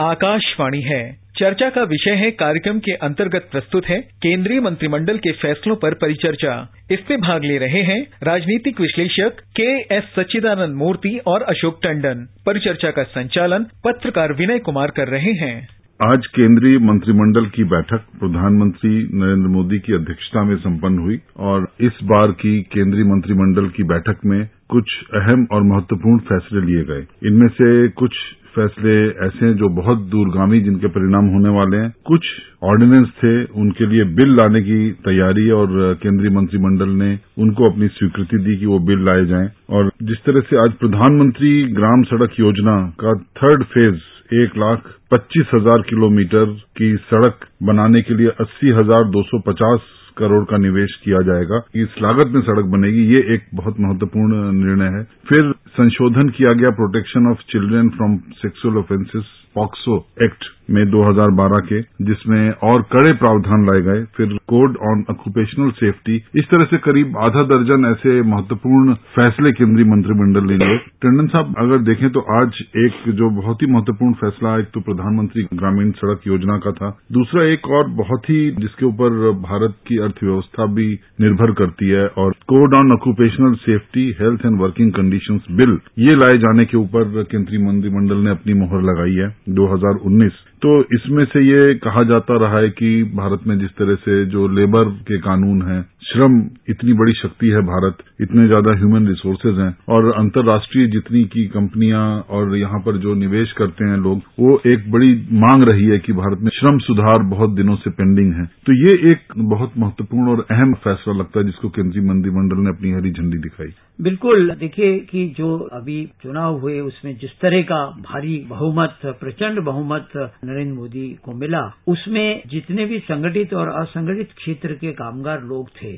[0.00, 1.02] आकाशवाणी है।
[1.38, 6.54] चर्चा का विषय है कार्यक्रम के अंतर्गत प्रस्तुत है केंद्रीय मंत्रिमंडल के फैसलों पर परिचर्चा।
[6.90, 12.90] इसमें भाग ले रहे हैं राजनीतिक विश्लेषक के एस सच्चिदानंद मूर्ति और अशोक टंडन। परिचर्चा
[12.90, 15.56] का संचालन पत्रकार विनय कुमार कर रहे हैं।
[16.00, 21.98] आज केंद्रीय मंत्रिमंडल की बैठक प्रधानमंत्री नरेंद्र मोदी की अध्यक्षता में संपन्न हुई और इस
[22.04, 27.48] बार की केंद्रीय मंत्रिमंडल की बैठक में कुछ अहम और महत्वपूर्ण फैसले लिए गए। इनमें
[27.48, 28.10] से कुछ
[28.58, 28.94] फैसले
[29.26, 32.26] ऐसे हैं जो बहुत दूरगामी, जिनके परिणाम होने वाले हैं। कुछ
[32.64, 38.38] ऑर्डिनेंस थे, उनके लिए बिल लाने की तैयारी और केंद्रीय मंत्रिमंडल ने उनको अपनी स्वीकृति
[38.44, 42.76] दी कि वो बिल लाए जाएँ। और जिस तरह से आज प्रधानमंत्री ग्राम सड़क योजना
[43.00, 49.04] का थर्ड फ़ेज़ एक लाख पच्चीस हज़ार किलोमीटर की सड़क बनाने के लिए अस्सी हज़ार
[49.10, 49.86] दो सौ पचास
[50.18, 54.98] करोड़ का निवेश किया जाएगा। इस लागत में सड़क बनेगी, ये एक बहुत महत्वपूर्ण निर्णय
[54.98, 59.24] है। फिर संशोधन किया गया protection of children from sexual offences
[59.58, 65.70] POCSO act में 2012 के, जिसमें और कड़े प्रावधान लाए गए, फिर कोड ऑन ऑक्यूपेशनल
[65.70, 71.26] सेफ्टी, इस तरह से करीब आधा दर्जन ऐसे महत्वपूर्ण फैसले केंद्रीय मंत्रिमंडल ने लिए। टंडन
[71.26, 75.90] साहब, अगर देखें तो आज एक जो बहुत ही महत्वपूर्ण फैसला, एक तो प्रधानमंत्री ग्रामीण
[75.90, 80.88] सड़क योजना का था, दूसरा एक और बहुत ही जिसके ऊपर भारत की अर्थव्यवस्था भी
[81.20, 86.38] निर्भर करती है, और code on occupational safety, health and working conditions bill, ये लाए
[86.38, 91.74] जाने के ऊपर केंद्रीय मंत्रिमंडल ने अपनी मोहर लगाई है। 2019 तो इसमें से ये
[91.78, 95.80] कहा जाता रहा है कि भारत में जिस तरह से जो लेबर के कानून हैं
[96.08, 96.36] श्रम
[96.68, 102.04] इतनी बड़ी शक्ति है भारत, इतने ज़्यादा ह्यूमन रिसोर्सेज हैं, और अंतर्राष्ट्रीय जितनी की कंपनियाँ
[102.30, 106.12] और यहाँ पर जो निवेश करते हैं लोग, वो एक बड़ी मांग रही है कि
[106.12, 110.46] भारत में श्रम सुधार बहुत दिनों से पेंडिंग है। तो ये एक बहुत महत्वपूर्ण और
[110.50, 115.26] अहम फैसला लगता है जिसको केंद्रीय मंत्रिमंडल ने अपनी हरी झंडी दिखाई। बिल्कुल, देखिए कि
[115.38, 121.32] जो अभी चुनाव हुए, उसमें जिस तरह का भारी बहुमत, प्रचंड बहुमत नरेंद्र मोदी को
[121.32, 125.97] मिला, उसमें जितने भी संगठित और असंगठित क्षेत्र के कामगार लोग थे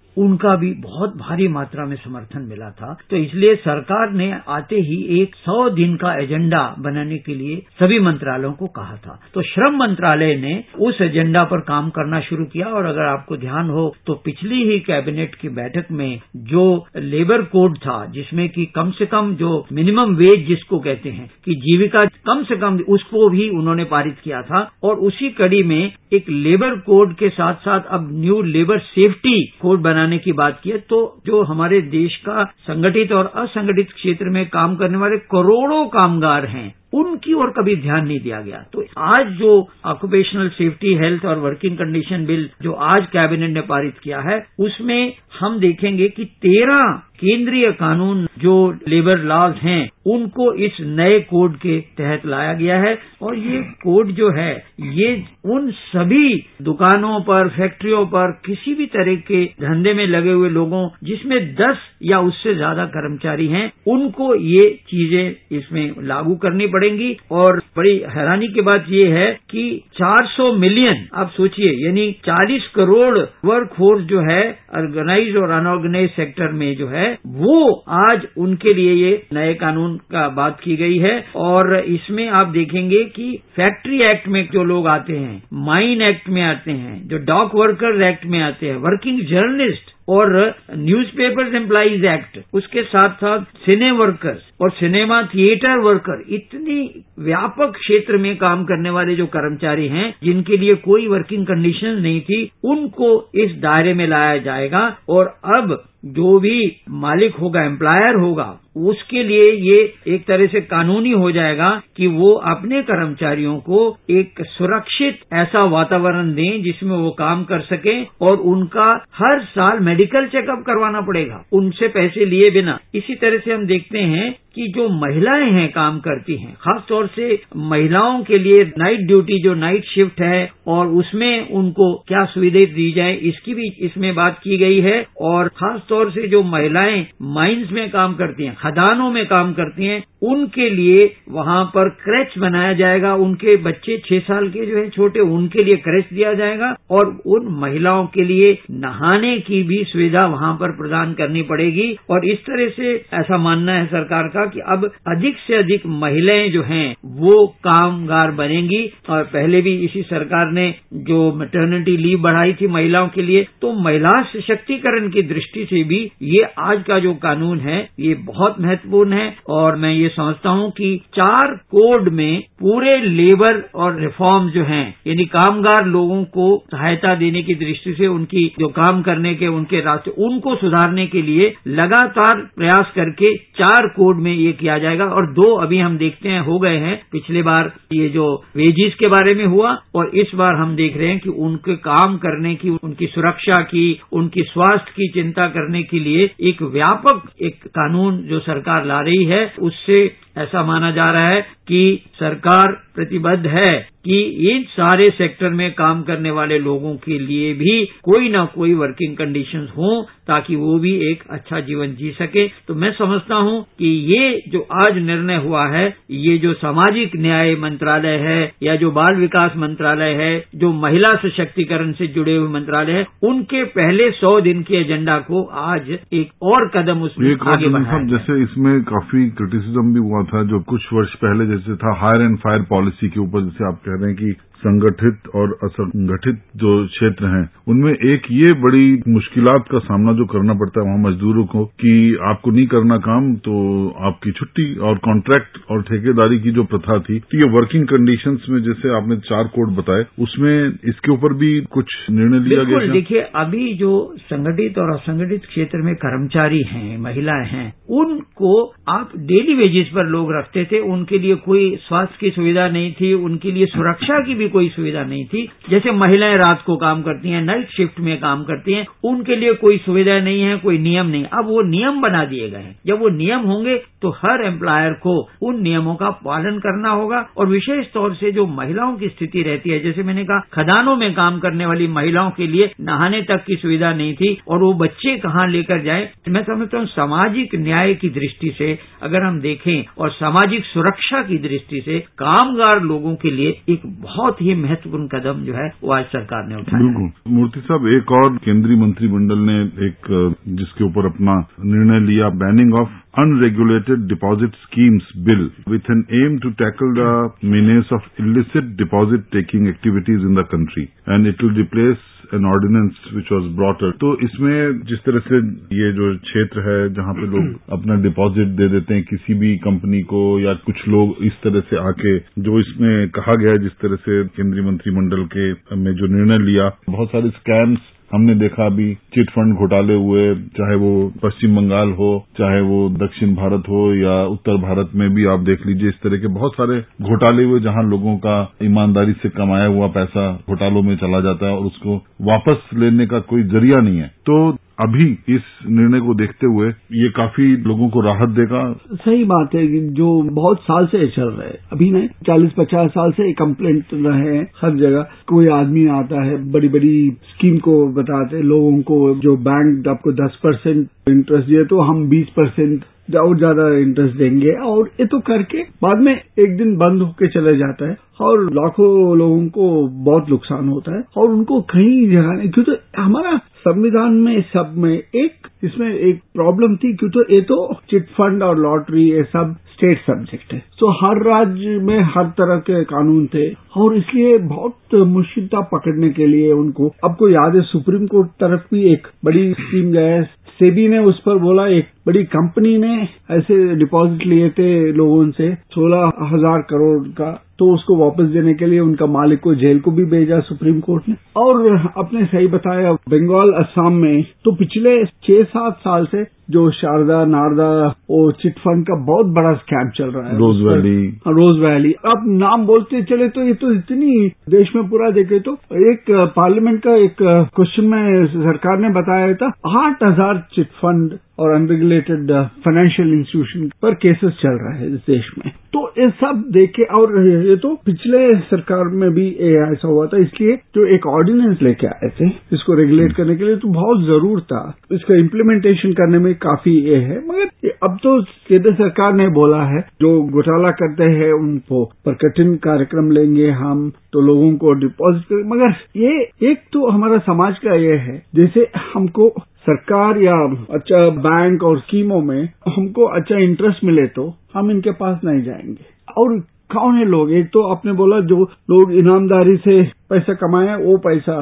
[0.17, 4.97] उनका भी बहुत भारी मात्रा में समर्थन मिला था। तो इसलिए सरकार ने आते ही
[5.21, 9.77] एक सौ दिन का एजेंडा बनाने के लिए सभी मंत्रालयों को कहा था। तो श्रम
[9.77, 14.13] मंत्रालय ने उस एजेंडा पर काम करना शुरू किया और अगर आपको ध्यान हो तो
[14.25, 16.63] पिछली ही कैबिनेट की बैठक में जो
[16.97, 21.55] लेबर कोड था, जिसमें कि कम से कम जो मिनिमम वेज जिसको कहते हैं, कि
[21.57, 26.29] जीविका कम से कम उसको भी उन्होंने पारित किया था और उसी कड़ी में एक
[26.29, 30.77] लेबर कोड के साथ साथ अब न्यू लेबर सेफ्टी कोड बनाने की बात की है
[30.89, 36.45] तो जो हमारे देश का संगठित और असंगठित क्षेत्र में काम करने वाले करोड़ों कामगार
[36.45, 39.51] हैं, उनकी ओर कभी ध्यान नहीं दिया गया। तो आज जो
[39.85, 45.13] ऑक्यूपेशनल सेफ्टी हेल्थ और वर्किंग कंडीशन बिल जो आज कैबिनेट ने पारित किया है, उसमें
[45.39, 46.83] हम देखेंगे कि तेरह
[47.21, 48.55] केंद्रीय कानून जो
[48.87, 54.11] लेबर लॉज हैं उनको इस नए कोड के तहत लाया गया है और ये कोड
[54.11, 60.07] जो है, ये उन सभी दुकानों पर, फैक्ट्रियों पर, किसी भी तरह के धंधे में
[60.07, 66.35] लगे हुए लोगों, जिसमें दस या उससे ज़्यादा कर्मचारी हैं, उनको ये चीज़ें इसमें लागू
[66.35, 72.11] करनी पड़ेंगी। और बड़ी हैरानी की बात ये है कि 400 मिलियन, आप सोचिए, यानी
[72.25, 74.41] 40 करोड़ वर्क फोर्स जो है
[74.75, 80.59] ऑर्गेनाइज और अनऑर्गेनाइज सेक्टर में जो है, वो आज उनके लिए ये नए कानून बात
[80.63, 85.43] की गई है और इसमें आप देखेंगे कि फैक्ट्री एक्ट में जो लोग आते हैं,
[85.53, 90.55] माइन एक्ट में आते हैं, जो डॉक वर्कर्स एक्ट में आते हैं, वर्किंग जर्नलिस्ट और
[90.75, 98.17] न्यूज़पेपर्स एम्प्लॉइज एक्ट, उसके साथ साथ सिने वर्कर्स और सिनेमा, थिएटर वर्कर इतनी व्यापक क्षेत्र
[98.17, 103.29] में काम करने वाले जो कर्मचारी हैं, जिनके लिए कोई वर्किंग कंडीशन नहीं थी, उनको
[103.35, 108.45] इस दायरे में लाया जाएगा और अब जो भी मालिक होगा एम्प्लॉयर होगा,
[108.77, 109.77] उसके लिए ये
[110.07, 116.33] एक तरह से कानूनी हो जाएगा कि वो अपने कर्मचारियों को एक सुरक्षित ऐसा वातावरण
[116.33, 121.87] दें जिसमें वो काम कर सकें और उनका हर साल मेडिकल चेकअप करवाना पड़ेगा, उनसे
[121.87, 126.35] पैसे लिए बिना। इसी तरह से हम देखते हैं कि जो महिलाएँ हैं, काम करती
[126.37, 127.27] हैं खास तौर से
[127.57, 132.91] महिलाओं के लिए नाइट ड्यूटी जो नाइट शिफ्ट है, और उसमें उनको क्या सुविधाएँ दी
[132.91, 137.71] जाए, इसकी भी इसमें बात की गई है, और खास तौर से जो महिलाएँ माइंस
[137.71, 140.97] में काम करती हैं, खदानों में काम करती हैं, उनके लिए
[141.29, 145.75] वहाँ पर क्रैच बनाया जाएगा, उनके बच्चे छह साल के जो है, छोटे, उनके लिए
[145.77, 151.13] क्रैच दिया जाएगा, और उन महिलाओं के लिए नहाने की भी सुविधा वहाँ पर प्रदान
[151.13, 155.55] करनी पड़ेगी, और इस तरह से ऐसा मानना है सरकार का कि अब अधिक से
[155.55, 161.95] अधिक महिलाएँ जो हैं, वो कामगार बनेंगी। और पहले भी इसी सरकार ने जो मेटर्निटी
[161.97, 166.83] लीव बढ़ाई थी महिलाओं के लिए तो महिला सशक्तिकरण की दृष्टि से भी ये आज
[166.83, 171.55] का जो कानून है, ये बहुत महत्वपूर्ण है। और मैं ये समझता हूँ कि चार
[171.71, 177.55] कोड में पूरे लेबर और रिफॉर्म जो हैं, यानी कामगार लोगों को सहायता देने की
[177.55, 182.91] दृष्टि से, उनकी जो काम करने के, उनके रास्ते, उनको सुधारने के लिए लगातार प्रयास
[182.95, 186.77] करके चार कोड में ये किया जाएगा और दो अभी हम देखते हैं, हो गए
[186.77, 190.97] हैं। पिछले बार ये जो वेजिस के बारे में हुआ और इस बार हम देख
[190.97, 195.83] रहे हैं कि उनके काम करने की, उनकी सुरक्षा की, उनकी स्वास्थ्य की चिंता करने
[195.83, 201.11] के लिए एक व्यापक एक कानून जो सरकार ला रही है, उससे ऐसा माना जा
[201.11, 204.19] रहा है कि सरकार प्रतिबद्ध है कि
[204.51, 209.15] इन सारे सेक्टर में काम करने वाले लोगों के लिए भी कोई न कोई वर्किंग
[209.17, 213.87] कंडीशंस हो ताकि वो भी एक अच्छा जीवन जी सके। तो मैं समझता हूँ कि
[214.13, 219.15] ये जो आज निर्णय हुआ है ये जो सामाजिक न्याय मंत्रालय है या जो बाल
[219.15, 224.63] विकास मंत्रालय है जो महिला सशक्तिकरण से जुड़े हुए मंत्रालय है उनके पहले सौ दिन
[224.63, 229.99] के एजेंडा को आज एक और कदम उसमें आगे बढ़ाया जैसे इसमें काफ़ी क्रिटिसिज्म भी
[229.99, 233.67] हुआ था जो कुछ वर्ष पहले जैसे था हायर एंड फायर पॉलिसी के ऊपर जैसे
[233.67, 234.31] आप कह रहे हैं कि
[234.61, 240.53] संगठित और असंगठित जो क्षेत्र हैं उनमें एक ये बड़ी मुश्किलात का सामना जो करना
[240.53, 241.93] पड़ता है वहाँ मजदूरों को कि
[242.23, 243.55] आपको नहीं करना काम तो
[244.03, 248.59] आपकी छुट्टी और कॉन्ट्रैक्ट और ठेकेदारी की जो प्रथा थी तो ये वर्किंग कंडीशंस में
[248.63, 250.53] जैसे आपने चार कोड बताए उसमें
[250.85, 253.91] इसके ऊपर भी कुछ निर्णय लिया गया देखिए अभी जो
[254.25, 257.65] संगठित और असंगठित क्षेत्र में कर्मचारी हैं महिलाएँ हैं
[258.01, 258.53] उनको
[258.89, 263.13] आप डेली वेजेस पर लोग रखते थे उनके लिए कोई स्वास्थ्य की सुविधा नहीं थी
[263.23, 267.29] उनके लिए सुरक्षा की भी कोई सुविधा नहीं थी। जैसे महिलाएँ रात को काम करती
[267.29, 271.07] हैं नाइट शिफ्ट में काम करती हैं, उनके लिए कोई सुविधा नहीं है, कोई नियम
[271.07, 274.93] नहीं। अब वो नियम बना दिए गए हैं। जब वो नियम होंगे तो हर एम्प्लॉयर
[274.93, 279.41] को उन नियमों का पालन करना होगा और विशेष तौर से जो महिलाओं की स्थिति
[279.41, 283.43] रहती है, जैसे मैंने कहा, खदानों में काम करने वाली महिलाओं के लिए नहाने तक
[283.47, 286.09] की सुविधा नहीं थी और वो बच्चे कहाँ लेकर जाए?
[286.29, 291.37] मैं समझता हूँ सामाजिक न्याय की दृष्टि से अगर हम देखें और सामाजिक सुरक्षा की
[291.37, 296.05] दृष्टि से कामगार लोगों के लिए एक बहुत ही महत्वपूर्ण कदम जो है, वो आज
[296.05, 301.47] सरकार ने उठाया। बिल्कुल। मूर्ति साहब, एक और केंद्रीय मंत्रिमंडल ने एक, जिसके ऊपर अपना
[301.59, 307.11] निर्णय लिया banning of unregulated deposit schemes bill with an aim to tackle the
[307.43, 311.99] menace of illicit deposit taking activities in the country and it will replace
[312.33, 315.37] an ordinance which was brought तो इसमें जिस तरह से
[315.77, 320.01] ये जो क्षेत्र है जहाँ पे लोग अपना डिपॉजिट दे देते हैं किसी भी कंपनी
[320.11, 323.95] को या कुछ लोग इस तरह से आके जो इसमें कहा गया है जिस तरह
[324.05, 329.29] से केंद्रीय मंत्रिमंडल के में जो निर्णय लिया बहुत सारे स्कैम्स हमने देखा अभी चिट
[329.29, 330.91] फंड घोटाले हुए, चाहे वो
[331.23, 335.65] पश्चिम बंगाल हो, चाहे वो दक्षिण भारत हो या उत्तर भारत में भी आप देख
[335.67, 339.87] लीजिए इस तरह के बहुत सारे घोटाले हुए जहाँ लोगों का ईमानदारी से कमाया हुआ
[339.87, 344.11] पैसा घोटालों में चला जाता है और उसको वापस लेने का कोई ज़रिया नहीं है।
[344.25, 344.35] तो
[344.79, 348.61] अभी इस निर्णय को देखते हुए ये काफ़ी लोगों को राहत देगा।
[348.95, 353.11] सही बात है जो बहुत साल से चल रहा है, अभी नहीं चालीस पचास साल
[353.11, 358.41] से कंप्लेंट रहे हैं हर जगह। कोई आदमी आता है बड़ी बड़ी स्कीम को बताते
[358.43, 362.83] लोगों को जो बैंक आपको दस परसेंट इंटरेस्ट दिए तो हम बीस परसेंट
[363.17, 367.55] और ज़्यादा इंटरेस्ट देंगे। और ये तो करके बाद में एक दिन बंद होके चले
[367.57, 369.65] जाता है और लाखों लोगों को
[370.05, 374.93] बहुत नुकसान होता है और उनको कहीं जगह नहीं, क्योंकि हमारा संविधान में सब में
[374.93, 377.57] एक, इसमें एक प्रॉब्लम थी, क्योंकि ये तो
[377.89, 382.57] चिट फंड और लॉटरी, ये सब स्टेट सब्जेक्ट है। तो हर राज्य में हर तरह
[382.59, 387.61] के कानून थे, और इसलिए बहुत मुश्किल था पकड़ने के लिए उनको, आपको याद है,
[387.61, 390.23] सुप्रीम कोर्ट तरफ़ भी एक बड़ी स्कीम गया
[390.59, 392.95] सेबी ने उस पर बोला, एक बड़ी कंपनी ने
[393.31, 398.65] ऐसे डिपॉजिट लिए थे लोगों से, सोलह हज़ार करोड़ का तो उसको वापस देने के
[398.65, 401.65] लिए उनका मालिक को जेल को भी भेजा सुप्रीम कोर्ट ने। और
[401.97, 404.93] अपने सही बताया बंगाल असम में तो पिछले
[405.25, 407.67] छह सात साल से जो शारदा नारदा
[408.11, 410.95] और चिट फंड का बहुत बड़ा स्कैम चल रहा है। Rose Valley.
[411.29, 411.91] Rose Valley.
[412.05, 415.53] अब नाम बोलते चले तो ये तो इतनी देश में पूरा देखे तो
[415.83, 417.15] एक पार्लियामेंट का एक
[417.55, 422.31] क्वेश्चन में सरकार ने बताया था आठ हज़ार चिट फंड और अनरेगुलेटेड
[422.65, 427.13] फाइनेंशियल इंस्टीट्यूशन पर केसेस चल रहे हैं इस देश में। तो ये सब देखे और
[427.27, 432.09] ये तो पिछले सरकार में भी ऐसा हुआ था, इसलिए जो एक ऑर्डिनेंस लेके आए
[432.19, 436.75] थे, इसको रेगुलेट करने के लिए तो बहुत ज़रूर था। इसका इम्प्लीमेंटेशन करने में काफ़ी
[436.81, 441.83] ये है, मगर अब तो केंद्र सरकार ने बोला है, जो घोटाला करते हैं उनको,
[442.05, 447.17] पर कठिन कार्यक्रम लेंगे हम तो लोगों को डिपॉजिट करें। मगर ये एक तो हमारा
[447.17, 449.29] समाज का ये है, जैसे हमको
[449.61, 450.33] सरकार या
[450.73, 455.85] अच्छा बैंक और स्कीमों में हमको अच्छा इंटरेस्ट मिले तो हम इनके पास नहीं जाएँगे।
[456.17, 456.39] और
[456.73, 457.31] कौन है लोग?
[457.31, 461.35] एक तो आपने बोला जो लोग ईमानदारी से पैसा कमाए, वो पैसा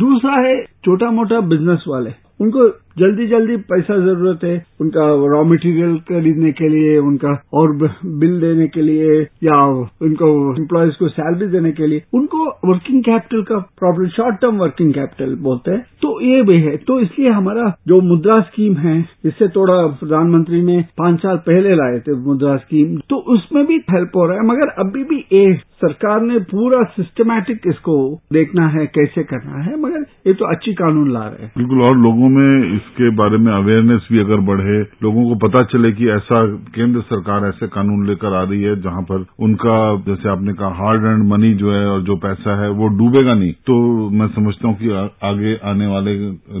[0.00, 5.96] दूसरा है छोटा मोटा बिज़नेस वाले। उनको जल्दी जल्दी पैसा ज़रूरत है, उनका रॉ मटेरियल
[6.08, 7.72] खरीदने के लिए, उनका और
[8.04, 9.56] बिल देने के लिए, या
[10.02, 14.92] उनको एम्प्लॉयज़ को सैलरी देने के लिए, उनको वर्किंग कैपिटल का problem short term working
[14.94, 19.48] capital बोलते हैं। तो ये भी है। तो इसलिए हमारा जो मुद्रा स्कीम है, इससे
[19.48, 24.26] थोड़ा प्रधानमंत्री ने पाँच साल पहले लाए थे मुद्रा स्कीम तो उसमें भी हेल्प हो
[24.26, 27.96] रहा है। मगर अभी भी ये सरकार ने पूरा सिस्टमैटिक इसको
[28.32, 31.96] देखना है, कैसे करना है, मगर ये तो अच्छी कानून ला रहे हैं। बिल्कुल, और
[31.96, 36.40] लोगों में इसके बारे में अवेयरनेस भी अगर बढ़े, लोगों को पता चले कि ऐसा
[36.74, 39.76] केंद्र सरकार, ऐसे कानून लेकर आ रही है जहाँ पर उनका,
[40.06, 43.52] जैसे आपने कहा हार्ड एंड मनी जो है और जो पैसा है वो डूबेगा नहीं।
[43.66, 43.76] तो
[44.10, 44.90] मैं समझता हूँ कि
[45.24, 46.14] आगे आने वाले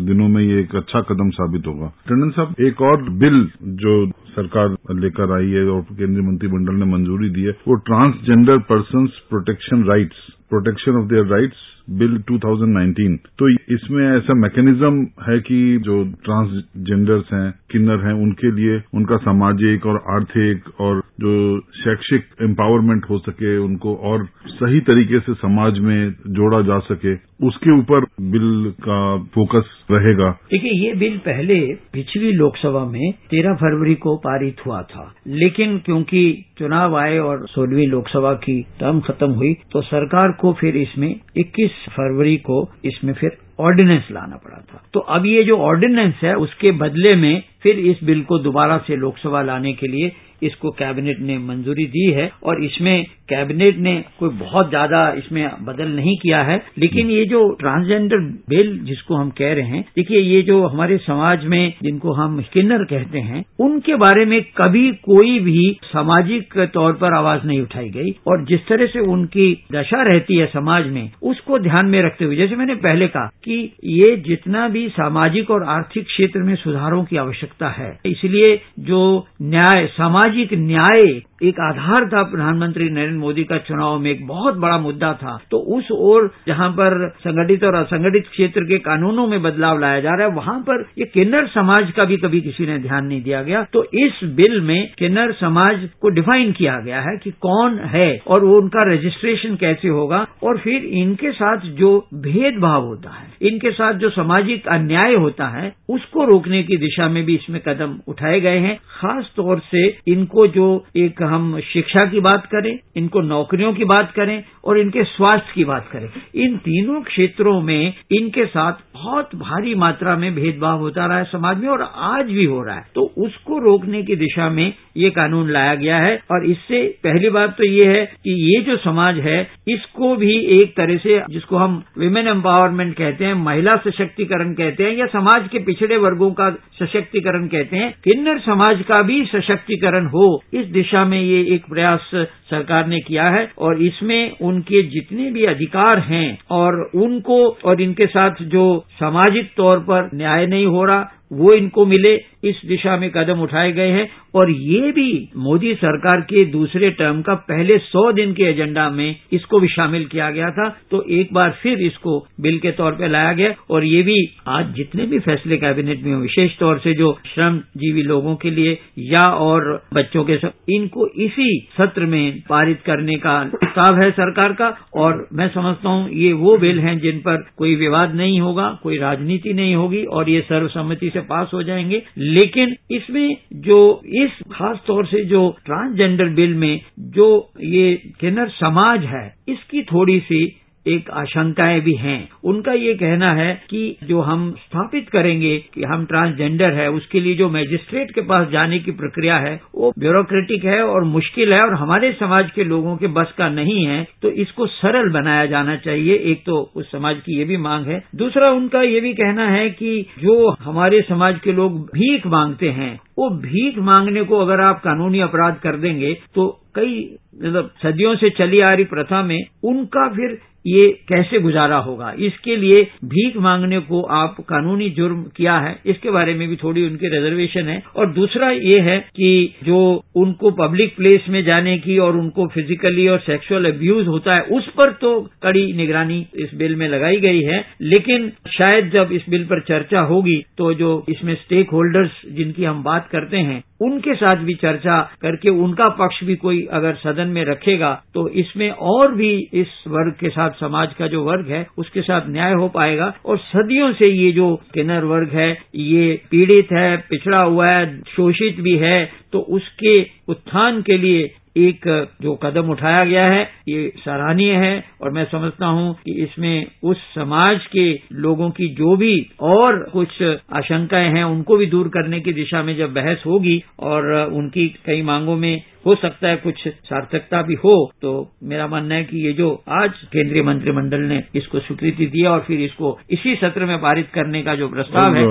[0.06, 3.40] दिनों में ये एक अच्छा कदम साबित होगा। टंडन साहब, एक और बिल
[3.84, 3.94] जो
[4.34, 9.84] सरकार लेकर आई है और केंद्रीय मंत्रिमंडल ने मंजूरी दी है, वो transgender person protection
[9.84, 17.24] rights protection of their rights bill 2019 तो इसमें ऐसा मैकेनिज्म है कि जो ट्रांसजेंडर्स
[17.32, 23.56] हैं, किन्नर हैं, उनके लिए उनका सामाजिक और आर्थिक और जो शैक्षिक एम्पावरमेंट हो सके,
[23.58, 27.14] उनको और सही तरीके से समाज में जोड़ा जा सके,
[27.46, 29.00] उसके ऊपर बिल का
[29.34, 31.60] फोकस रहेगा। देखिए, ये बिल पहले
[31.92, 37.86] पिछली लोकसभा में तेरह फरवरी को पारित हुआ था। लेकिन क्योंकि चुनाव आए और सोलहवीं
[37.88, 43.36] लोकसभा की टर्म खत्म हुई तो सरकार को फिर इसमें 21 फरवरी को इसमें फिर
[43.60, 48.04] ऑर्डिनेंस लाना पड़ा था। तो अब ये जो ऑर्डिनेंस है, उसके बदले में फिर इस
[48.04, 50.12] बिल को दोबारा से लोकसभा लाने के लिए
[50.44, 55.88] इसको कैबिनेट ने मंजूरी दी है और इसमें कैबिनेट ने कोई बहुत ज़्यादा इसमें बदल
[55.90, 60.42] नहीं किया है। लेकिन ये जो ट्रांसजेंडर बिल जिसको हम कह रहे हैं, देखिए ये
[60.42, 65.76] जो हमारे समाज में जिनको हम किन्नर कहते हैं, उनके बारे में कभी कोई भी
[65.84, 70.46] सामाजिक तौर पर आवाज़ नहीं उठाई गई। और जिस तरह से उनकी दशा रहती है
[70.46, 73.58] समाज में, उसको ध्यान में रखते हुए, जैसे मैंने पहले कहा कि
[73.94, 79.02] ये जितना भी सामाजिक और आर्थिक क्षेत्र में सुधारों की आवश्यकता है, इसलिए जो
[79.44, 79.86] न्याय
[80.34, 81.02] सामाजिक न्याय,
[81.42, 85.58] एक आधार था प्रधानमंत्री नरेंद्र मोदी का चुनाव में, एक बहुत बड़ा मुद्दा था। तो
[85.76, 90.26] उस ओर जहाँ पर संगठित और असंगठित क्षेत्र के कानूनों में बदलाव लाया जा रहा
[90.26, 93.62] है, वहाँ पर ये किन्नर समाज का भी कभी किसी ने ध्यान नहीं दिया गया।
[93.72, 98.44] तो इस बिल में किन्नर समाज को डिफाइन किया गया है कि कौन है और
[98.44, 103.94] वो उनका रजिस्ट्रेशन कैसे होगा और फिर इनके साथ जो भेदभाव होता है, इनके साथ
[103.94, 108.58] जो सामाजिक अन्याय होता है, उसको रोकने की दिशा में भी इसमें कदम उठाए गए
[108.58, 109.86] हैं। खास तौर से
[110.24, 110.66] इनको जो
[110.96, 115.64] एक हम शिक्षा की बात करें, इनको नौकरियों की बात करें और इनके स्वास्थ्य की
[115.64, 121.18] बात करें, इन तीनों क्षेत्रों में इनके साथ बहुत भारी मात्रा में भेदभाव होता रहा
[121.18, 124.72] है समाज में और आज भी हो रहा है। तो उसको रोकने की दिशा में
[124.96, 128.76] ये कानून लाया गया है और इससे पहली बात तो ये है कि ये जो
[128.78, 134.52] समाज है, इसको भी एक तरह से जिसको हम विमेन एम्पावरमेंट कहते हैं, महिला सशक्तिकरण
[134.54, 136.50] कहते हैं या समाज के पिछड़े वर्गों का
[136.80, 142.10] सशक्तिकरण कहते हैं, किन्नर समाज का भी सशक्तिकरण हो, इस दिशा में ये एक प्रयास
[142.50, 148.06] सरकार ने किया है और इसमें उनके जितने भी अधिकार हैं और उनको और इनके
[148.06, 153.10] साथ जो सामाजिक तौर पर न्याय नहीं हो रहा, वो इनको मिले। इस दिशा में
[153.10, 158.10] कदम उठाए गए हैं और ये भी मोदी सरकार के दूसरे टर्म का पहले सौ
[158.12, 162.18] दिन के एजेंडा में इसको भी शामिल किया गया था। तो एक बार फिर इसको
[162.40, 164.16] बिल के तौर पर लाया गया और ये भी
[164.48, 168.78] आज जितने भी फैसले कैबिनेट में विशेष तौर से जो श्रमजीवी लोगों के लिए
[169.12, 170.38] या और बच्चों के
[170.74, 171.48] इनको इसी
[171.78, 176.56] सत्र में पारित करने का प्रस्ताव है सरकार का और मैं समझता हूँ ये वो
[176.58, 181.10] बिल हैं जिन पर कोई विवाद नहीं होगा, कोई राजनीति नहीं होगी और ये सर्वसम्मति
[181.14, 182.02] से पास हो जाएँगे।
[182.34, 186.80] लेकिन इसमें जो, इस खास तौर से जो ट्रांसजेंडर बिल में
[187.16, 187.28] जो
[187.60, 190.44] ये किन्नर समाज है, इसकी थोड़ी सी
[190.86, 196.04] एक आशंकाएँ भी हैं। उनका ये कहना है कि जो हम स्थापित करेंगे कि हम
[196.06, 200.80] ट्रांसजेंडर है, उसके लिए जो मैजिस्ट्रेट के पास जाने की प्रक्रिया है, वो ब्यूरोक्रेटिक है
[200.84, 204.66] और मुश्किल है और हमारे समाज के लोगों के बस का नहीं है तो इसको
[204.68, 208.82] सरल बनाया जाना चाहिए। एक तो उस समाज की ये भी मांग है। दूसरा उनका
[208.82, 213.78] ये भी कहना है कि जो हमारे समाज के लोग भीख मांगते हैं, वो भीख
[213.84, 216.96] मांगने को अगर आप कानूनी अपराध कर देंगे तो कई
[217.42, 222.12] मतलब सदियों से चली आ रही प्रथा में उनका फिर ये कैसे गुजारा होगा?
[222.18, 226.86] इसके लिए भीख मांगने को आप कानूनी जुर्म किया है। इसके बारे में भी थोड़ी
[226.86, 229.80] उनकी रिजर्वेशन है। और दूसरा ये है कि जो
[230.16, 234.68] उनको पब्लिक प्लेस में जाने की और उनको फिजिकली और सेक्सुअल अब्यूज होता है, उस
[234.70, 239.44] पर तो कड़ी निगरानी इस बिल में लगाई गई है। लेकिन शायद जब इस बिल
[239.44, 244.42] पर चर्चा होगी तो जो इसमें स्टेक होल्डर्स जिनकी हम बात करते हैं उनके साथ
[244.44, 249.30] भी चर्चा करके उनका पक्ष भी कोई अगर सदन में रखेगा तो इसमें और भी
[249.52, 253.38] इस वर्ग के साथ, समाज का जो वर्ग है, उसके साथ न्याय हो पाएगा। और
[253.38, 258.76] सदियों से ये जो किन्नर वर्ग है, ये पीड़ित है, पिछड़ा हुआ है, शोषित भी
[258.78, 259.94] है तो उसके
[260.28, 261.86] उत्थान के लिए एक
[262.22, 267.02] जो कदम उठाया गया है ये सराहनीय है और मैं समझता हूँ कि इसमें उस
[267.14, 272.32] समाज के लोगों की जो भी और कुछ आशंकाएँ हैं उनको भी दूर करने की
[272.32, 277.40] दिशा में जब बहस होगी और उनकी कई मांगों में हो सकता है कुछ सार्थकता
[277.42, 278.10] भी हो तो
[278.42, 282.60] मेरा मानना है कि ये जो आज केंद्रीय मंत्रिमंडल ने इसको स्वीकृति दिया और फिर
[282.60, 285.24] इसको इसी सत्र में पारित करने का जो प्रस्ताव है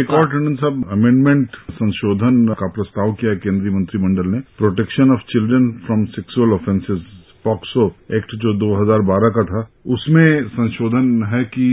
[0.00, 5.55] एक और टंडन साहब अमेंडमेंट संशोधन का प्रस्ताव किया केंद्रीय मंत्रिमंडल ने protection of children
[5.86, 7.02] from sexual offences
[7.46, 7.86] POCSO
[8.16, 9.60] act जो 2012 का था,
[9.94, 11.66] उसमें संशोधन है कि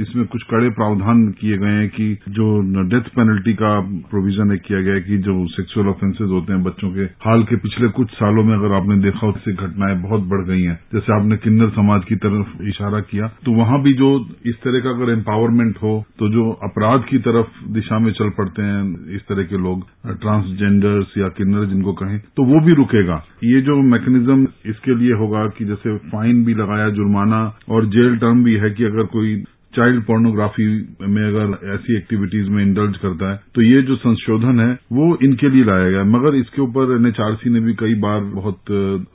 [0.00, 2.46] इसमें कुछ कड़े प्रावधान किए गए हैं कि जो
[2.90, 3.72] डेथ पेनल्टी का
[4.10, 7.88] प्रोविज़न किया गया है कि जो सेक्सुअल ऑफेंसेज होते हैं बच्चों के, हाल के पिछले
[7.98, 11.70] कुछ सालों में अगर आपने देखा उससे घटनाएँ बहुत बढ़ गई हैं। जैसे आपने किन्नर
[11.76, 14.10] समाज की तरफ़ इशारा किया तो वहाँ भी जो
[14.46, 18.62] इस तरह का अगर एम्पावरमेंट हो तो जो अपराध की तरफ़ दिशा में चल पड़ते
[18.62, 18.82] हैं
[19.16, 19.86] इस तरह के लोग
[20.18, 25.46] ट्रांसजेंडर्स या किन्नर जिनको कहें तो वो भी रुकेगा। ये जो मैकेनिज्म इसके लिए होगा
[25.58, 29.42] कि जैसे फाइन भी लगाया जुर्माना और जेल टर्म भी है कि अगर कोई
[29.74, 30.64] चाइल्ड पोर्नोग्राफी
[31.08, 35.50] में अगर ऐसी एक्टिविटीज़ में इंडल्ज करता है तो ये जो संशोधन है, वो इनके
[35.50, 38.72] लिए लाया गया मगर इसके ऊपर एनएचआरसी ने भी कई बार बहुत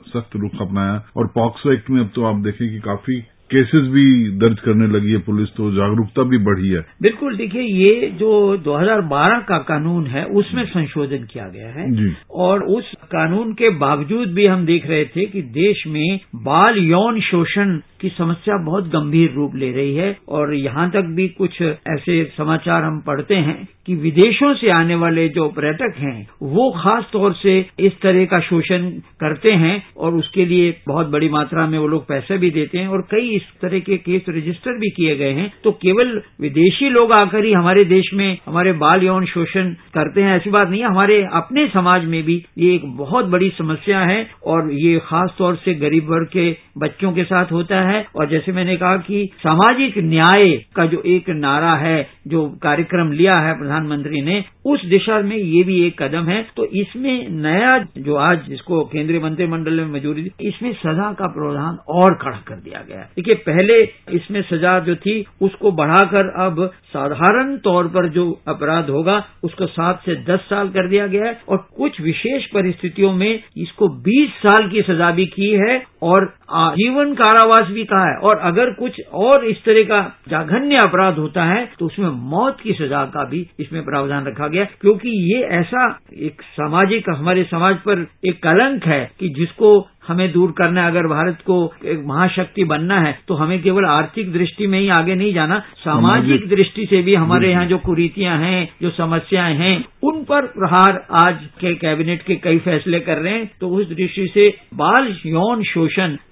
[0.08, 4.04] सख्त रुख अपनाया और पॉक्सो एक्ट में अब तो आप देखें कि काफ़ी केसेस भी
[4.38, 8.30] दर्ज करने लगी है पुलिस तो जागरूकता भी बढ़ी है। बिल्कुल देखिए ये जो
[8.64, 14.44] 2012 का कानून है उसमें संशोधन किया गया है। और उस कानून के बावजूद भी
[14.44, 19.54] हम देख रहे थे कि देश में बाल यौन शोषण की समस्या बहुत गंभीर रूप
[19.56, 24.54] ले रही है। और यहाँ तक भी कुछ ऐसे समाचार हम पढ़ते हैं कि विदेशों
[24.54, 28.88] से आने वाले जो पर्यटक हैं वो खास तौर से इस तरह का शोषण
[29.20, 32.88] करते हैं और उसके लिए बहुत बड़ी मात्रा में वो लोग पैसे भी देते हैं
[32.88, 37.12] और कई इस तरह के केस रजिस्टर भी किए गए हैं तो केवल विदेशी लोग
[37.12, 40.86] आकर ही हमारे देश में हमारे बाल यौन शोषण करते हैं, ऐसी बात नहीं है।
[40.86, 45.56] हमारे अपने समाज में भी ये एक बहुत बड़ी समस्या है और ये खास तौर
[45.56, 49.98] से गरीब वर्ग के बच्चों के साथ होता है। और जैसे मैंने कहा कि सामाजिक
[49.98, 55.36] न्याय का जो एक नारा है, जो कार्यक्रम लिया है प्रधानमंत्री ने, उस दिशा में
[55.36, 60.22] ये भी एक कदम है। तो इसमें नया जो आज जिसको केंद्रीय मंत्रिमंडल में मंजूरी
[60.22, 63.80] दी, इसमें सजा का प्रावधान और कड़ा कर दिया गया है। देखिए पहले
[64.16, 70.02] इसमें सजा जो थी, उसको बढ़ाकर अब साधारण तौर पर जो अपराध होगा, उसको सात
[70.06, 74.68] से दस साल कर दिया गया है और कुछ विशेष परिस्थितियों में इसको बीस साल
[74.70, 79.44] की सजा भी की है। और आजीवन कारावास भी कहा है। और अगर कुछ और
[79.44, 83.82] इस तरह का जाघन्य अपराध होता है तो उसमें मौत की सजा का भी इसमें
[83.84, 85.88] प्रावधान रखा गया। क्योंकि ये ऐसा
[86.20, 89.78] एक सामाजिक हमारे समाज पर एक कलंक है कि जिसको
[90.08, 91.54] हमें दूर करना है। अगर भारत को
[91.84, 96.48] एक महाशक्ति बनना है तो हमें केवल आर्थिक दृष्टि में ही आगे नहीं जाना। सामाजिक
[96.48, 101.38] दृष्टि से भी हमारे यहाँ जो कुरीतियाँ हैं जो समस्याएँ हैं उन पर प्रहार आज
[101.60, 105.85] के कैबिनेट के कई फैसले कर रहे हैं। तो उस दृष्टि से बाल यौन शोषण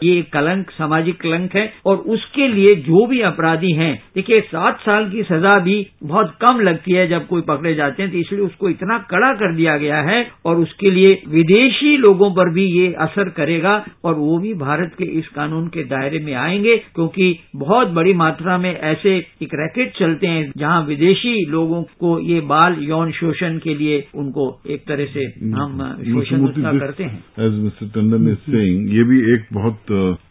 [0.04, 4.80] ये एक कलंक सामाजिक कलंक है और उसके लिए जो भी अपराधी हैं देखिए सात
[4.80, 8.40] साल की सजा भी बहुत कम लगती है जब कोई पकड़े जाते हैं तो इसलिए
[8.40, 12.92] उसको इतना कड़ा कर दिया गया है और उसके लिए विदेशी लोगों पर भी ये
[12.92, 17.88] असर करेगा और वो भी भारत के इस कानून के दायरे में आएँगे क्योंकि बहुत
[17.88, 23.12] बड़ी मात्रा में ऐसे एक रैकेट चलते हैं जहाँ विदेशी लोगों को ये बाल यौन
[23.12, 28.38] शोषण के लिए उनको एक तरह से हम शोषण करते हैं। As mister Tandon is
[28.38, 29.78] saying ये भी एक बहुत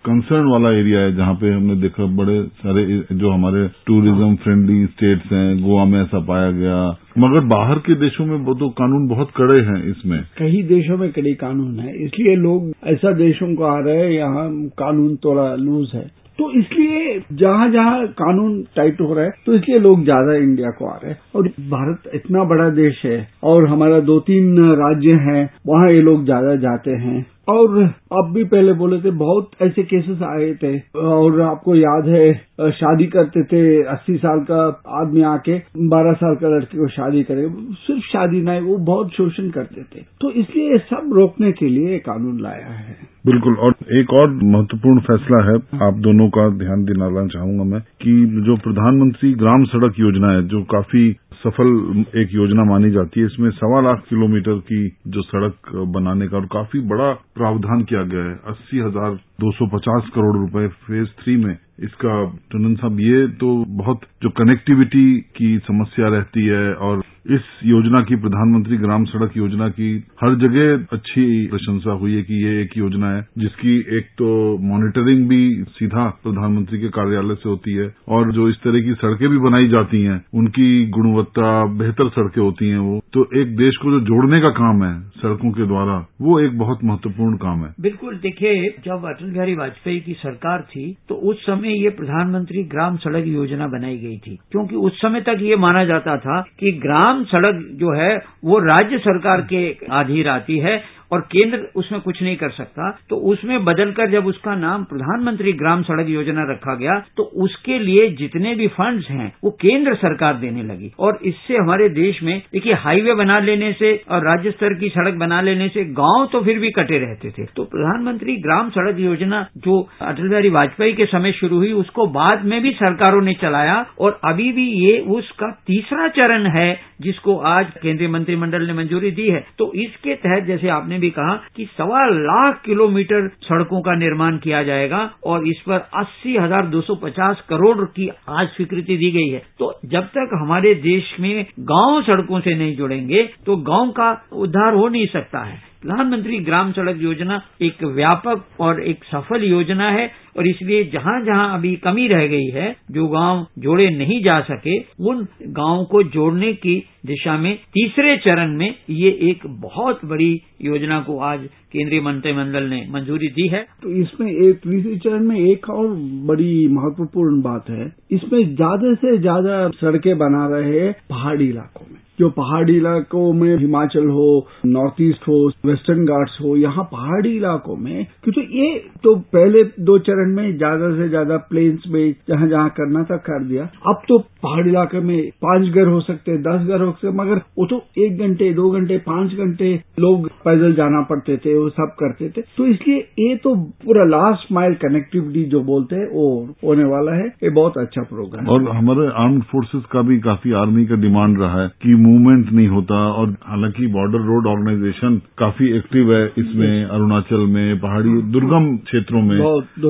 [0.05, 5.31] कंसर्न वाला एरिया है जहाँ पे हमने देखा बड़े सारे जो हमारे टूरिज़्म फ्रेंडली स्टेट्स
[5.31, 6.79] हैं, गोवा में ऐसा पाया गया।
[7.19, 11.11] मगर बाहर के देशों में वो तो कानून बहुत कड़े हैं इसमें। कई देशों में
[11.11, 15.91] कड़े कानून है, इसलिए लोग ऐसा देशों को आ रहे हैं, यहाँ कानून थोड़ा लूज
[15.93, 16.05] है।
[16.39, 20.85] तो इसलिए जहाँ जहाँ कानून टाइट हो रहा है तो इसलिए लोग ज़्यादा इंडिया को
[20.85, 25.43] आ रहे हैं। और भारत इतना बड़ा देश है, और हमारा दो तीन राज्य हैं,
[25.67, 30.21] वहाँ ये लोग ज़्यादा जाते हैं। और आप भी पहले बोले थे, बहुत ऐसे केसेस
[30.21, 32.33] आए थे। और आपको याद है,
[32.71, 37.49] शादी करते थे, अस्सी साल का आदमी आके, बारह साल का लड़के को शादी करे,
[37.73, 42.39] सिर्फ़ शादी नहीं, वो बहुत शोषण करते थे। तो इसलिए सब रोकने के लिए कानून
[42.39, 47.63] लाया है। बिल्कुल, और एक और महत्वपूर्ण फैसला है, आप दोनों का ध्यान दिलाना चाहूँगा
[47.63, 51.69] मैं, कि जो प्रधानमंत्री ग्राम सड़क योजना है, जो काफ़ी सफल
[52.17, 56.45] एक योजना मानी जाती है। इसमें सवा लाख किलोमीटर की जो सड़क बनाने का और
[56.51, 62.13] काफ़ी बड़ा प्रावधान किया गया है। अस्सी हज़ार 250 करोड़ रुपए फ़ेज़ थ्री में इसका
[62.51, 68.15] टंडन साहब, ये तो बहुत जो कनेक्टिविटी की समस्या रहती है और इस योजना की
[68.15, 69.89] प्रधानमंत्री ग्राम सड़क योजना की
[70.21, 74.31] हर जगह अच्छी प्रशंसा हुई है कि ये एक योजना है, जिसकी एक तो
[74.63, 79.27] मॉनिटरिंग भी सीधा प्रधानमंत्री के कार्यालय से होती है और जो इस तरह की सड़कें
[79.29, 83.91] भी बनाई जाती हैं, उनकी गुणवत्ता बेहतर सड़कें होती हैं वो। तो एक देश को
[83.91, 88.15] जो जोड़ने का काम है सड़कों के द्वारा, वो एक बहुत महत्वपूर्ण काम है। बिल्कुल,
[88.17, 93.27] देखिए, जब अटल बिहारी वाजपेयी की सरकार थी तो उस समय ये प्रधानमंत्री ग्राम सड़क
[93.29, 97.55] योजना बनाई गई थी, क्योंकि उस समय तक ये माना जाता था कि ग्राम सड़क
[97.73, 102.49] जो है वो राज्य सरकार के अधीन आती है और केंद्र उसमें कुछ नहीं कर
[102.51, 107.79] सकता तो उसमें बदलकर जब उसका नाम प्रधानमंत्री ग्राम सड़क योजना रखा गया तो उसके
[107.79, 112.41] लिए जितने भी फंड्स हैं, वो केंद्र सरकार देने लगी। और इससे हमारे देश में,
[112.53, 116.41] देखिए हाईवे बना लेने से और राज्य स्तर की सड़क बना लेने से गाँव तो
[116.41, 121.05] फिर भी कटे रहते थे। तो प्रधानमंत्री ग्राम सड़क योजना जो अटल बिहारी वाजपेयी के
[121.05, 125.51] समय शुरू हुई, उसको बाद में भी सरकारों ने चलाया और अभी भी ये उसका
[125.67, 130.69] तीसरा चरण है, जिसको आज केंद्रीय मंत्रिमंडल ने मंजूरी दी है। तो इसके तहत, जैसे
[130.69, 135.87] आपने भी कहा कि सवा लाख किलोमीटर सड़कों का निर्माण किया जाएगा और इस पर
[135.95, 140.39] अस्सी हज़ार दो सौ पचास करोड़ की आज स्वीकृति दी गई है। तो जब तक
[140.41, 145.43] हमारे देश में गाँव सड़कों से नहीं जुड़ेंगे तो गाँव का उद्धार हो नहीं सकता
[145.43, 151.19] है। प्रधानमंत्री ग्राम सड़क योजना एक व्यापक और एक सफल योजना है और इसलिए जहाँ
[151.25, 156.03] जहाँ अभी कमी रह गई है, जो गाँव जोड़े नहीं जा सके, उन गाँवों को
[156.03, 162.01] जोड़ने की दिशा में तीसरे चरण में ये एक बहुत बड़ी योजना को आज केंद्रीय
[162.01, 165.87] मंत्रिमंडल ने मंजूरी दी है। तो इसमें एक तीसरे चरण में एक और
[166.27, 172.29] बड़ी महत्वपूर्ण बात है। इसमें ज़्यादा से ज़्यादा सड़कें बना रहे पहाड़ी इलाकों में। जो
[172.31, 178.05] पहाड़ी इलाकों में हिमाचल हो, नॉर्थ ईस्ट हो, वेस्टर्न घाट्स हो, यहाँ पहाड़ी इलाकों में,
[178.23, 183.03] क्योंकि ये तो पहले दो चरण में ज़्यादा से ज़्यादा प्लेन्स में जहाँ जहाँ करना
[183.03, 186.91] था, कर दिया। अब तो पहाड़ी इलाके में पाँच घर हो सकते दस घर हो
[186.91, 191.57] सकते मगर वो तो एक घंटे, दो घंटे, पाँच घंटे लोग पैदल जाना पड़ते थे
[191.57, 196.07] वो सब करते थे। तो इसलिए ये तो पूरा लास्ट माइल कनेक्टिविटी जो बोलते हैं,
[196.07, 200.51] वो होने वाला है। ये बहुत अच्छा प्रोग्राम और हमारे आर्म फोर्सेस का भी काफ़ी
[200.61, 205.71] आर्मी का डिमांड रहा है कि मूवमेंट नहीं होता और हालाँकि बॉर्डर रोड ऑर्गेनाइजेशन काफ़ी
[205.77, 209.37] एक्टिव है इसमें अरुणाचल में पहाड़ी दुर्गम क्षेत्रों में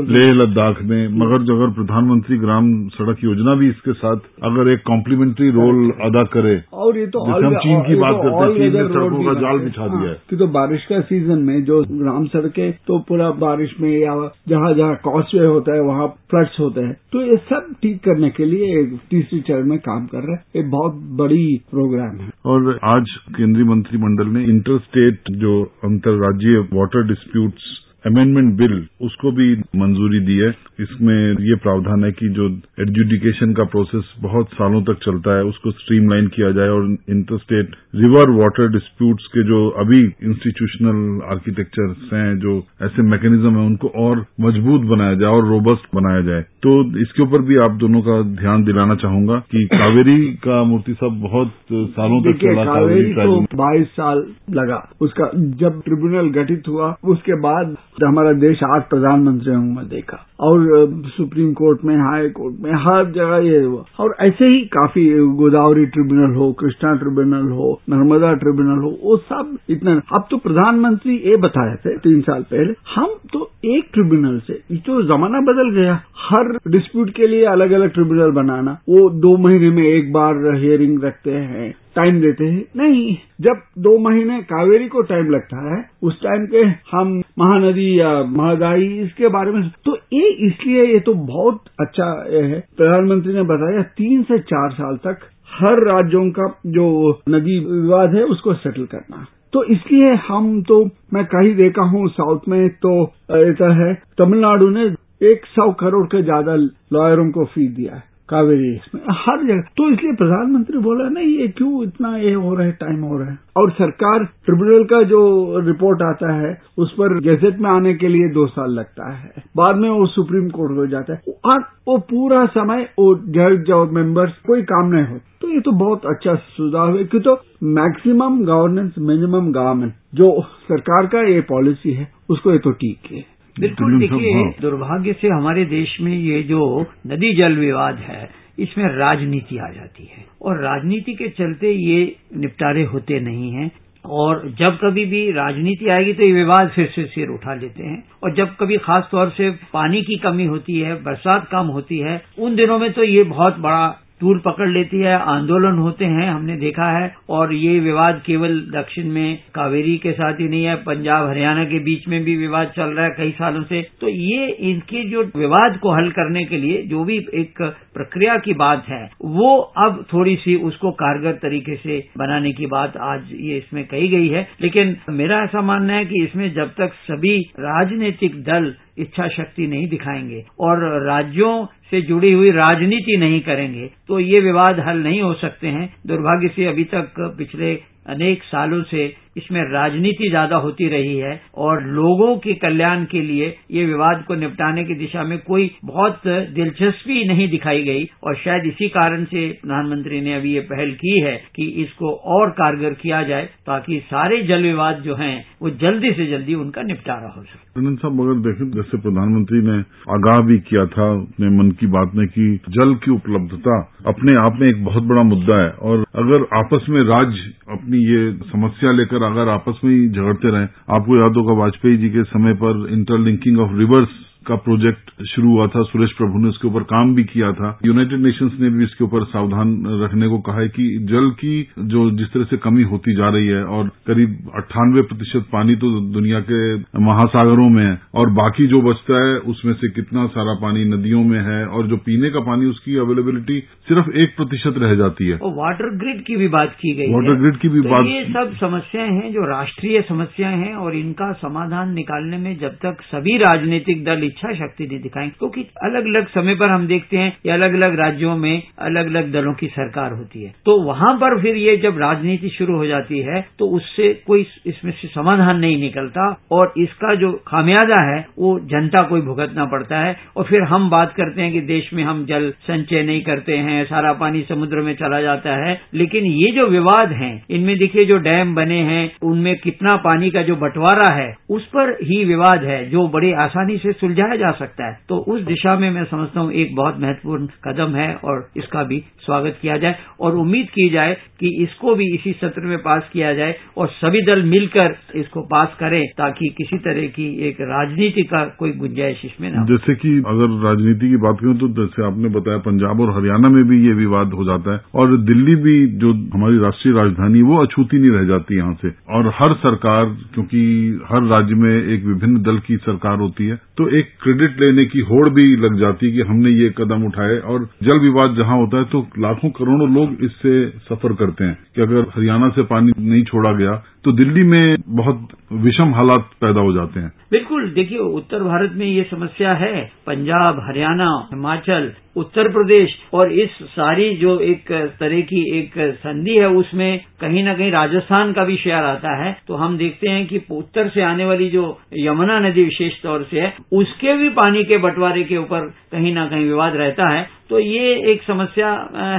[0.10, 4.82] लेह लद्दाख में मगर जो अगर प्रधानमंत्री ग्राम सड़क योजना भी इसके साथ अगर एक
[4.88, 8.72] कॉम्प्लीमेंट्री रोल अदा करे और ये तो जैसे हम चीन की बात तो करते हैं
[8.72, 11.82] चीन ने सड़कों का जाल बिछा दिया है। कि तो बारिश का सीज़न में जो
[11.92, 14.16] ग्राम सड़कें तो पूरा बारिश में या
[14.50, 18.46] जहाँ जहाँ कॉस्टवे होता है वहाँ फ्लड्स होते हैं। तो ये सब ठीक करने के
[18.46, 23.06] लिए तीसरी चरण में काम कर रहे हैं। ये बहुत बड़ी प्रोग्राम है। और आज
[23.36, 30.38] केंद्रीय मंत्रिमंडल ने इंटर स्टेट जो अंतर्राज्यीय वाटर डिस्प्यूट्स अमेंडमेंट बिल उसको भी मंजूरी दी
[30.38, 32.48] है। इसमें ये प्रावधान है कि जो
[32.82, 37.76] एडजुडिकेशन का प्रोसेस बहुत सालों तक चलता है उसको स्ट्रीमलाइन किया जाए और inter state
[37.96, 41.00] river water disputes के जो अभी इंस्टीट्यूशनल
[41.32, 46.42] आर्किटेक्चर्स हैं जो ऐसे मैकेनिज्म है उनको और मज़बूत बनाया जाए और रोबस्ट बनाया जाए।
[46.64, 51.22] तो इसके ऊपर भी आप दोनों का ध्यान दिलाना चाहूँगा कि कावेरी का मूर्ति साहब
[51.22, 54.26] बहुत सालों तक चला कावेरी तो बाईस साल
[54.58, 55.30] लगा। उसका
[55.62, 60.62] जब ट्रिब्यूनल गठित हुआ उसके बाद हमारा देश आठ प्रधानमंत्रियों में देखा। और
[61.08, 65.86] सुप्रीम कोर्ट में, हाई कोर्ट में, हर जगह ये हुआ। और ऐसे ही काफ़ी गोदावरी
[65.86, 71.36] ट्रिब्यूनल हो, कृष्णा ट्रिब्यूनल हो, नर्मदा ट्रिब्यूनल हो, वो सब इतना। अब तो प्रधानमंत्री ये
[71.38, 76.58] बताए थे तीन साल पहले, हम तो एक ट्रिब्यूनल से तो जमाना बदल गया। हर
[76.68, 81.32] डिस्प्यूट के लिए अलग अलग ट्रिब्यूनल बनाना। वो दो महीने में एक बार हियरिंग रखते
[81.32, 86.46] हैं, टाइम देते हैं। नहीं, जब दो महीने कावेरी को टाइम लगता है, उस टाइम
[86.48, 92.10] पे हम महानदी या महादाई इसके बारे में। तो ये इसलिए ये तो बहुत अच्छा
[92.32, 96.88] है। प्रधानमंत्री ने बताया, तीन से चार साल तक हर राज्यों का जो
[97.30, 102.48] नदी विवाद है, उसको सेटल करना। तो इसलिए हम तो मैं कहीं देखा हूँ साउथ
[102.48, 102.94] में तो
[103.32, 104.86] ऐसा है। तमिलनाडु ने
[105.32, 109.90] एक सौ करोड़ के ज़्यादा लॉयरों को फ़ी दिया है। कावेरी इसमें। हर जगह। तो
[109.90, 113.38] इसलिए प्रधानमंत्री बोला, नहीं, ये क्यों इतना ये हो रहा है टाइम हो रहा है?
[113.58, 115.20] और सरकार ट्रिब्यूनल का जो
[115.66, 119.76] रिपोर्ट आता है, उस पर गैजेट में आने के लिए दो साल लगता है। बाद
[119.76, 124.34] में वो सुप्रीम कोर्ट हो जाता है। और वो पूरा समय वो जज और मेंबर्स
[124.48, 127.34] कोई काम नहीं हो तो ये तो बहुत अच्छा सुझाव है कि तो
[127.74, 130.30] मैक्सिमम गवर्नेंस मिनिमम गवर्नमेंट जो
[130.64, 133.24] सरकार का ये पॉलिसी है, उसको ये तो ठीक है।
[133.56, 136.62] बिल्कुल देखिए दुर्भाग्य से हमारे देश में ये जो
[137.08, 142.84] नदी जल विवाद है इसमें राजनीति आ जाती है। और राजनीति के चलते ये निपटारे
[142.84, 143.72] होते नहीं हैं।
[144.06, 148.04] और जब कभी भी राजनीति आएगी तो ये विवाद फिर से सिर उठा लेते हैं।
[148.24, 152.22] और जब कभी खास तौर से पानी की कमी होती है बरसात कम होती है
[152.40, 153.88] उन दिनों में तो ये बहुत बड़ा
[154.24, 159.10] तूल पकड़ लेती है, आंदोलन होते हैं, हमने देखा है, और ये विवाद केवल दक्षिण
[159.10, 162.84] में कावेरी के साथ ही नहीं है, पंजाब हरियाणा के बीच में भी विवाद चल
[162.84, 166.82] रहा है कई सालों से। तो ये इनके जो विवाद को हल करने के लिए,
[166.82, 169.04] जो भी एक प्रक्रिया की बात है।
[169.38, 174.08] वो अब थोड़ी सी उसको कारगर तरीके से बनाने की बात आज ये इसमें कही
[174.08, 179.28] गई है। लेकिन मेरा ऐसा मानना है कि इसमें जब तक सभी राजनीतिक दल इच्छा
[179.28, 181.54] शक्ति नहीं दिखाएँगे और राज्यों
[181.92, 186.48] से जुड़ी हुई राजनीति नहीं करेंगे तो ये विवाद हल नहीं हो सकते हैं। दुर्भाग्य
[186.48, 187.74] से अभी तक पिछले
[188.08, 189.06] अनेक सालों से
[189.38, 194.36] इसमें राजनीति ज़्यादा होती रही है और लोगों के कल्याण के लिए ये विवाद को
[194.36, 199.48] निपटाने की दिशा में कोई बहुत दिलचस्पी नहीं दिखाई गई और शायद इसी कारण से
[199.62, 204.42] प्रधानमंत्री ने अभी ये पहल की है कि इसको और कारगर किया जाए ताकि सारे
[204.44, 208.70] जल विवाद जो हैं वो जल्दी से जल्दी उनका निपटारा हो सके। साहब अगर देखें
[208.72, 209.78] जैसे प्रधानमंत्री ने
[210.14, 214.58] आगाह भी किया था अपने मन की बात में कि जल की उपलब्धता अपने आप
[214.62, 219.23] में एक बहुत बड़ा मुद्दा है। और अगर आपस में राज्य अपनी ये समस्या लेकर
[219.24, 223.60] अगर आपस में ही झगड़ते रहें, आपको याद होगा वाजपेयी जी के समय पर इंटरलिंकिंग
[223.60, 224.10] ऑफ़ रिवर्स
[224.48, 228.20] का प्रोजेक्ट शुरू हुआ था सुरेश प्रभु ने उसके ऊपर काम भी किया था। यूनाइटेड
[228.20, 231.54] नेशंस ने भी इसके ऊपर सावधान रखने को कहा है कि जल की
[231.88, 235.92] जो जिस तरह से कमी होती जा रही है और करीब अट्ठानवे प्रतिशत पानी तो
[236.14, 236.62] दुनिया के
[237.04, 241.40] महासागरों में है और बाकी जो बचता है उसमें से कितना सारा पानी नदियों में
[241.42, 245.54] है और जो पीने का पानी उसकी अवेलेबिलिटी सिर्फ़ एक प्रतिशत रह जाती है। और
[245.56, 248.54] वाटर ग्रिड की भी बात की गई वाटर ग्रिड की भी तो बात ये सब
[248.60, 254.04] समस्याएँ हैं जो राष्ट्रीय समस्याएँ हैं और इनका समाधान निकालने में जब तक सभी राजनीतिक
[254.06, 257.74] दल इच्छा शक्ति नहीं दिखाएँगे क्योंकि अलग अलग समय पर हम देखते हैं कि अलग
[257.74, 261.78] अलग राज्यों में अलग अलग दलों की सरकार होती है। तो वहाँ पर फिर ये
[261.78, 266.74] जब राजनीति शुरू हो जाती है तो उससे कोई इसमें से समाधान नहीं निकलता और
[266.78, 271.14] इसका जो खामियाजा है, वो जनता को ही भुगतना पड़ता है। और फिर हम बात
[271.14, 274.94] करते हैं कि देश में हम जल संचय नहीं करते हैं, सारा पानी समुद्र में
[274.96, 279.56] चला जाता है। लेकिन ये जो विवाद हैं, इनमें देखिए जो डैम बने हैं, उनमें
[279.56, 283.92] कितना पानी का जो बंटवारा है, उस पर ही विवाद है, जो बड़ी आसानी से
[284.24, 287.96] सुलझाया जा सकता है। तो उस दिशा में मैं समझता हूँ एक बहुत महत्वपूर्ण कदम
[287.96, 292.32] है और इसका भी स्वागत किया जाए और उम्मीद की जाए कि इसको भी इसी
[292.34, 297.08] सत्र में पास किया जाए और सभी दल मिलकर इसको पास करें ताकि किसी तरह
[297.10, 301.58] की एक राजनीति का कोई गुंजाइश इसमें न जैसे कि अगर राजनीति की बात करें
[301.58, 305.16] तो जैसे आपने बताया, पंजाब और हरियाणा में भी ये विवाद हो जाता है और
[305.24, 309.54] दिल्ली भी जो हमारी राष्ट्रीय राजधानी, वो अछूती नहीं रह जाती यहाँ से। और हर
[309.64, 310.62] सरकार, क्योंकि
[311.10, 315.00] हर राज्य में एक विभिन्न दल की सरकार होती है तो एक क्रेडिट लेने की
[315.06, 318.78] होड़ भी लग जाती है कि हमने ये कदम उठाए और जल विवाद जहाँ होता
[318.78, 320.54] है तो लाखों करोड़ों लोग इससे
[320.86, 325.28] सफ़र करते हैं कि अगर हरियाणा से पानी नहीं छोड़ा गया तो दिल्ली में बहुत
[325.54, 330.60] विषम हालात पैदा हो जाते हैं। बिल्कुल, देखिए, उत्तर भारत में ये समस्या है। पंजाब,
[330.68, 337.00] हरियाणा, हिमाचल, उत्तर प्रदेश और इस सारी जो एक तरह की एक संधि है, उसमें
[337.22, 340.90] कहीं ना कहीं राजस्थान का भी शेयर आता है। तो हम देखते हैं कि उत्तर
[340.90, 345.24] से आने वाली जो यमुना नदी विशेष तौर से है, उसके भी पानी के बंटवारे
[345.24, 345.60] के ऊपर
[345.92, 348.70] कहीं ना कहीं विवाद रहता है। तो ये एक समस्या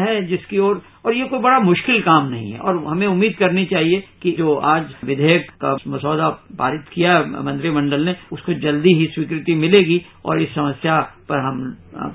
[0.09, 3.65] है जिसकी ओर और ये कोई बड़ा मुश्किल काम नहीं है। और हमें उम्मीद करनी
[3.67, 9.55] चाहिए कि जो आज विधेयक का मसौदा पारित किया मंत्रिमंडल ने, उसको जल्दी ही स्वीकृति
[9.55, 11.61] मिलेगी और इस समस्या पर हम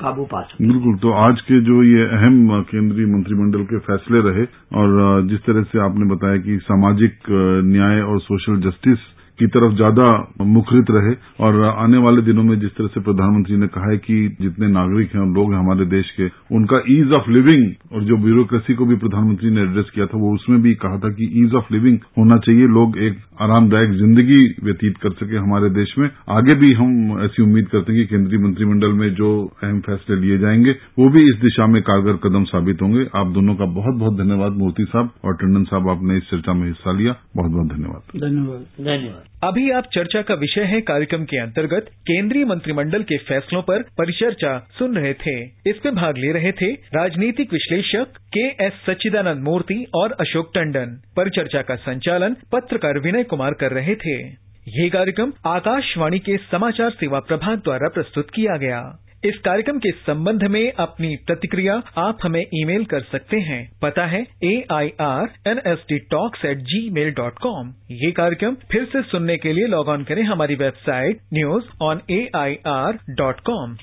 [0.02, 4.45] काबू पा सकते बिल्कुल तो आज के जो ये अहम केंद्रीय मंत्रिमंडल के फैसले रहे
[4.82, 4.97] और
[5.30, 7.32] जिस तरह से आपने बताया कि सामाजिक
[7.69, 9.08] न्याय और सोशल जस्टिस
[9.39, 10.08] की तरफ़ ज़्यादा
[10.49, 14.17] मुखरित रहे। और आने वाले दिनों में जिस तरह से प्रधानमंत्री ने कहा है कि
[14.41, 18.17] जितने नागरिक हैं और लोग हैं हमारे देश के उनका ईज ऑफ़ लिविंग और जो
[18.23, 21.54] ब्यूरोक्रेसी को भी प्रधानमंत्री ने एड्रेस किया था वो उसमें भी कहा था कि ईज
[21.54, 26.56] ऑफ़ लिविंग होना चाहिए। लोग एक आरामदायक ज़िंदगी व्यतीत कर सके हमारे देश में। आगे
[26.56, 26.91] भी हम
[27.23, 29.30] ऐसी उम्मीद करते हैं कि केंद्रीय मंत्रिमंडल में जो
[29.63, 33.56] अहम फैसले लिए जाएँगे वो भी इस दिशा में कारगर कदम साबित होंगे। आप दोनों
[33.56, 37.15] का बहुत बहुत धन्यवाद मूर्ति साहब और टंडन साहब आपने इस चर्चा में हिस्सा लिया।
[37.36, 42.46] बहुत बहुत धन्यवाद। धन्यवाद। धन्यवाद। अभी आप चर्चा का विषय है कार्यक्रम के अंतर्गत केंद्रीय
[42.46, 45.36] मंत्रिमंडल के फैसलों पर परिचर्चा सुन रहे थे।
[45.70, 51.62] इसमें भाग ले रहे थे राजनीतिक विश्लेषक के एस सच्चिदानंद मूर्ति और अशोक टंडन। परिचर्चा
[51.62, 54.18] का संचालन पत्रकार विनय कुमार कर रहे थे।
[54.74, 58.82] ये कार्यक्रम आकाशवाणी के समाचार सेवा प्रभाग द्वारा प्रस्तुत किया गया।
[59.25, 64.21] इस कार्यक्रम के संबंध में अपनी प्रतिक्रिया आप हमें ईमेल कर सकते हैं। पता है
[64.43, 69.01] A I R N S D talks at gmail dot com ये कार्यक्रम फिर से
[69.01, 73.75] सुनने के लिए लॉग ऑन करें हमारी website news on A I R dot com